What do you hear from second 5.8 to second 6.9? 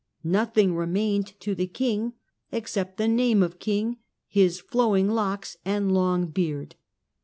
long beard.